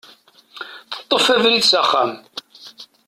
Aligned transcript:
Teṭṭef 0.91 1.25
abrid 1.35 1.63
s 1.69 1.73
axxam. 1.81 2.11